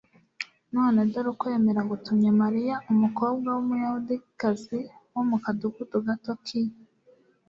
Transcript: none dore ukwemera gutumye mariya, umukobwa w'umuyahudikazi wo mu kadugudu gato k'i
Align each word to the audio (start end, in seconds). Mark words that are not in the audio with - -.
none 0.75 0.97
dore 1.11 1.29
ukwemera 1.33 1.81
gutumye 1.91 2.29
mariya, 2.41 2.75
umukobwa 2.91 3.47
w'umuyahudikazi 3.55 4.79
wo 5.13 5.21
mu 5.29 5.37
kadugudu 5.43 5.97
gato 6.07 6.33
k'i 6.45 6.61